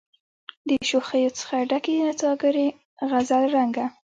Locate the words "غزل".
3.09-3.43